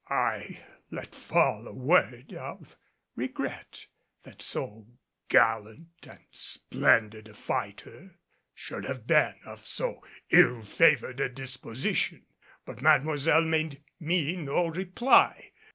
I 0.09 0.57
let 0.89 1.13
fall 1.13 1.67
a 1.67 1.73
word 1.73 2.33
of 2.33 2.75
regret 3.15 3.85
that 4.23 4.41
so 4.41 4.87
gallant 5.29 5.89
and 6.07 6.25
splendid 6.31 7.27
a 7.27 7.35
fighter 7.35 8.15
should 8.55 8.85
have 8.85 9.05
been 9.05 9.35
of 9.45 9.67
so 9.67 10.03
ill 10.31 10.63
favored 10.63 11.19
a 11.19 11.29
disposition. 11.29 12.25
But 12.65 12.81
Mademoiselle 12.81 13.45
made 13.45 13.83
me 13.99 14.37
no 14.37 14.65
reply. 14.69 15.51